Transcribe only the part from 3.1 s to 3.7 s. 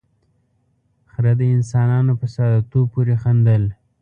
خندل.